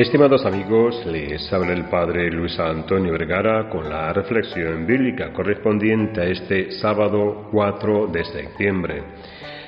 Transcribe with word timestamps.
Estimados 0.00 0.46
amigos, 0.46 1.04
les 1.04 1.52
habla 1.52 1.74
el 1.74 1.84
Padre 1.84 2.30
Luis 2.30 2.58
Antonio 2.58 3.12
Vergara 3.12 3.68
con 3.68 3.86
la 3.86 4.10
reflexión 4.14 4.86
bíblica 4.86 5.30
correspondiente 5.30 6.22
a 6.22 6.24
este 6.24 6.70
sábado 6.70 7.48
4 7.52 8.06
de 8.06 8.24
septiembre. 8.24 9.02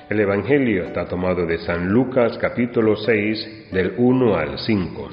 El 0.09 0.21
Evangelio 0.21 0.85
está 0.85 1.07
tomado 1.07 1.45
de 1.45 1.59
San 1.59 1.87
Lucas 1.87 2.39
capítulo 2.39 2.97
6 2.97 3.73
del 3.73 3.93
1 3.99 4.35
al 4.35 4.59
5. 4.59 5.09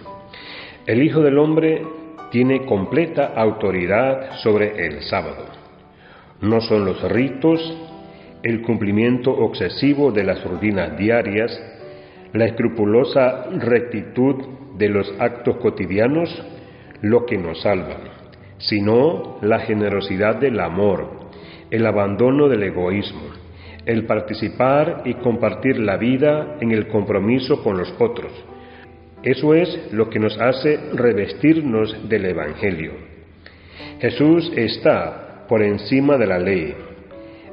El 0.88 1.04
Hijo 1.04 1.20
del 1.20 1.38
Hombre 1.38 1.86
tiene 2.32 2.66
completa 2.66 3.34
autoridad 3.36 4.38
sobre 4.42 4.86
el 4.86 5.02
sábado. 5.02 5.48
No 6.40 6.62
son 6.62 6.86
los 6.86 7.04
ritos, 7.12 7.60
el 8.42 8.62
cumplimiento 8.62 9.32
obsesivo 9.32 10.14
de 10.14 10.24
las 10.24 10.42
rutinas 10.46 10.98
diarias, 10.98 11.62
la 12.32 12.46
escrupulosa 12.46 13.48
rectitud 13.52 14.60
de 14.80 14.90
los 14.90 15.14
actos 15.20 15.58
cotidianos 15.58 16.30
lo 17.02 17.26
que 17.26 17.38
nos 17.38 17.62
salvan, 17.62 17.98
sino 18.58 19.38
la 19.42 19.60
generosidad 19.60 20.38
del 20.38 20.60
amor, 20.60 21.30
el 21.70 21.86
abandono 21.86 22.48
del 22.48 22.64
egoísmo, 22.64 23.28
el 23.86 24.06
participar 24.06 25.04
y 25.06 25.16
compartir 25.16 25.80
la 25.80 25.98
vida 25.98 26.58
en 26.62 26.72
el 26.72 26.88
compromiso 26.88 27.62
con 27.62 27.78
los 27.78 27.94
otros. 28.00 28.32
Eso 29.22 29.54
es 29.54 29.92
lo 29.92 30.10
que 30.10 30.20
nos 30.20 30.40
hace 30.40 30.80
revestirnos 30.94 32.08
del 32.08 32.26
Evangelio. 32.26 32.94
Jesús 34.00 34.50
está 34.56 35.46
por 35.50 35.62
encima 35.62 36.18
de 36.18 36.28
la 36.28 36.40
ley. 36.40 36.74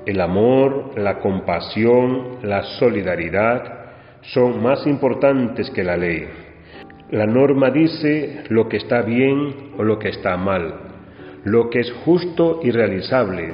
El 0.07 0.21
amor, 0.21 0.97
la 0.97 1.19
compasión, 1.19 2.39
la 2.43 2.63
solidaridad 2.79 3.87
son 4.23 4.63
más 4.63 4.87
importantes 4.87 5.71
que 5.71 5.83
la 5.83 5.97
ley. 5.97 6.46
La 7.11 7.25
norma 7.25 7.71
dice 7.71 8.43
lo 8.49 8.69
que 8.69 8.79
está 8.79 9.03
bien 9.03 9.71
o 9.79 9.85
lo 9.85 9.97
que 9.97 10.09
está 10.09 10.37
mal, 10.37 10.75
lo 11.45 11.71
que 11.71 11.79
es 11.79 11.93
justo 12.05 12.59
y 12.65 12.73
realizable, 12.73 13.53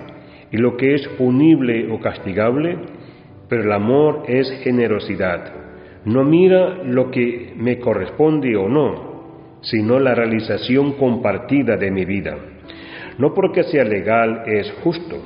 y 0.50 0.56
lo 0.56 0.78
que 0.78 0.95
es 0.95 1.06
punible 1.19 1.92
o 1.92 2.00
castigable, 2.00 2.78
pero 3.50 3.64
el 3.64 3.73
amor 3.73 4.23
es 4.27 4.50
generosidad. 4.62 5.53
No 6.06 6.25
mira 6.25 6.83
lo 6.83 7.11
que 7.11 7.53
me 7.56 7.78
corresponde 7.78 8.56
o 8.56 8.70
no, 8.70 9.58
sino 9.61 9.98
la 10.00 10.14
realización 10.14 10.92
compartida 10.92 11.77
de 11.77 11.91
mi 11.91 12.06
vida. 12.06 12.34
No 13.19 13.34
porque 13.34 13.64
sea 13.64 13.84
legal 13.84 14.45
es 14.47 14.73
justo. 14.83 15.17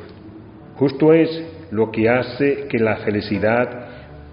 Justo 0.75 1.13
es 1.13 1.31
lo 1.71 1.93
que 1.93 2.09
hace 2.09 2.67
que 2.69 2.81
la 2.81 2.97
felicidad 2.97 3.87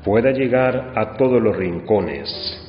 pueda 0.04 0.32
llegar 0.32 0.94
a 0.96 1.16
todos 1.16 1.40
los 1.40 1.56
rincones, 1.56 2.60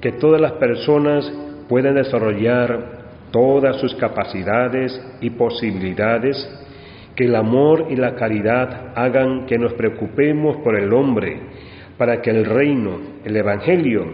que 0.00 0.12
todas 0.12 0.40
las 0.40 0.52
personas 0.52 1.30
puedan 1.68 1.94
desarrollar 1.94 2.98
todas 3.30 3.76
sus 3.76 3.94
capacidades 3.96 5.00
y 5.20 5.30
posibilidades 5.30 6.36
que 7.14 7.24
el 7.24 7.34
amor 7.34 7.86
y 7.90 7.96
la 7.96 8.14
caridad 8.14 8.92
hagan 8.94 9.46
que 9.46 9.58
nos 9.58 9.74
preocupemos 9.74 10.58
por 10.58 10.76
el 10.76 10.92
hombre, 10.92 11.40
para 11.96 12.22
que 12.22 12.30
el 12.30 12.44
reino, 12.44 12.98
el 13.24 13.36
Evangelio, 13.36 14.06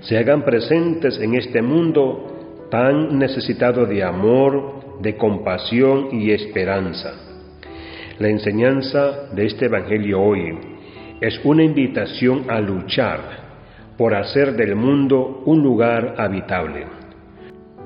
se 0.00 0.18
hagan 0.18 0.42
presentes 0.42 1.18
en 1.18 1.34
este 1.34 1.62
mundo 1.62 2.66
tan 2.70 3.18
necesitado 3.18 3.86
de 3.86 4.04
amor, 4.04 5.00
de 5.00 5.16
compasión 5.16 6.08
y 6.12 6.32
esperanza. 6.32 7.14
La 8.18 8.28
enseñanza 8.28 9.30
de 9.32 9.46
este 9.46 9.66
Evangelio 9.66 10.20
hoy 10.20 10.58
es 11.20 11.40
una 11.44 11.64
invitación 11.64 12.44
a 12.50 12.60
luchar 12.60 13.41
por 13.96 14.14
hacer 14.14 14.54
del 14.54 14.74
mundo 14.74 15.42
un 15.44 15.62
lugar 15.62 16.14
habitable. 16.18 16.86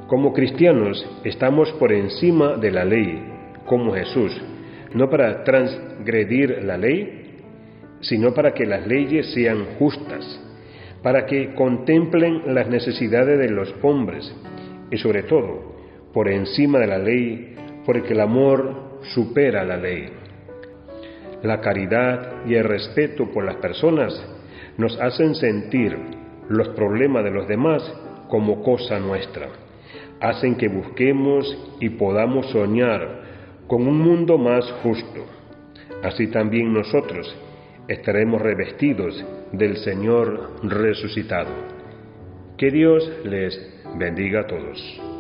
Como 0.06 0.32
cristianos 0.32 1.04
estamos 1.24 1.72
por 1.72 1.92
encima 1.92 2.56
de 2.56 2.70
la 2.70 2.84
ley 2.84 3.22
como 3.66 3.92
Jesús, 3.92 4.40
no 4.94 5.10
para 5.10 5.42
transgredir 5.42 6.62
la 6.62 6.78
ley, 6.78 7.40
sino 8.00 8.32
para 8.32 8.54
que 8.54 8.66
las 8.66 8.86
leyes 8.86 9.32
sean 9.32 9.64
justas, 9.78 10.40
para 11.02 11.26
que 11.26 11.54
contemplen 11.54 12.54
las 12.54 12.68
necesidades 12.68 13.38
de 13.38 13.50
los 13.50 13.74
hombres 13.82 14.32
y 14.90 14.98
sobre 14.98 15.24
todo, 15.24 15.76
por 16.12 16.28
encima 16.28 16.78
de 16.78 16.86
la 16.86 16.98
ley, 16.98 17.56
porque 17.84 18.12
el 18.12 18.20
amor 18.20 19.00
supera 19.14 19.64
la 19.64 19.76
ley. 19.76 20.08
La 21.42 21.60
caridad 21.60 22.44
y 22.46 22.54
el 22.54 22.64
respeto 22.64 23.30
por 23.32 23.44
las 23.44 23.56
personas 23.56 24.35
nos 24.78 24.98
hacen 25.00 25.34
sentir 25.34 25.96
los 26.48 26.68
problemas 26.70 27.24
de 27.24 27.30
los 27.30 27.48
demás 27.48 27.82
como 28.28 28.62
cosa 28.62 28.98
nuestra, 28.98 29.48
hacen 30.20 30.56
que 30.56 30.68
busquemos 30.68 31.76
y 31.80 31.90
podamos 31.90 32.46
soñar 32.50 33.22
con 33.66 33.86
un 33.86 33.98
mundo 33.98 34.38
más 34.38 34.64
justo. 34.82 35.26
Así 36.02 36.28
también 36.28 36.72
nosotros 36.72 37.34
estaremos 37.88 38.40
revestidos 38.42 39.24
del 39.52 39.76
Señor 39.78 40.60
resucitado. 40.62 41.50
Que 42.56 42.70
Dios 42.70 43.10
les 43.24 43.58
bendiga 43.98 44.40
a 44.40 44.46
todos. 44.46 45.15